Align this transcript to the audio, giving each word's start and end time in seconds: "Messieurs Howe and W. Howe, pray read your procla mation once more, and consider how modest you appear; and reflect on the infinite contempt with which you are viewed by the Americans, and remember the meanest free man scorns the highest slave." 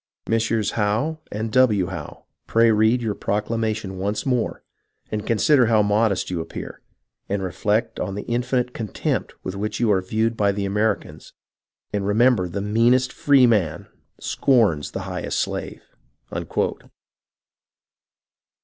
"Messieurs 0.27 0.71
Howe 0.71 1.19
and 1.31 1.51
W. 1.51 1.85
Howe, 1.85 2.25
pray 2.47 2.71
read 2.71 3.03
your 3.03 3.13
procla 3.13 3.49
mation 3.55 3.97
once 3.97 4.25
more, 4.25 4.63
and 5.11 5.27
consider 5.27 5.67
how 5.67 5.83
modest 5.83 6.31
you 6.31 6.41
appear; 6.41 6.81
and 7.29 7.43
reflect 7.43 7.99
on 7.99 8.15
the 8.15 8.23
infinite 8.23 8.73
contempt 8.73 9.35
with 9.43 9.55
which 9.55 9.79
you 9.79 9.91
are 9.91 10.01
viewed 10.01 10.35
by 10.35 10.53
the 10.53 10.65
Americans, 10.65 11.33
and 11.93 12.07
remember 12.07 12.49
the 12.49 12.61
meanest 12.63 13.13
free 13.13 13.45
man 13.45 13.85
scorns 14.19 14.89
the 14.89 15.01
highest 15.01 15.37
slave." 15.37 15.83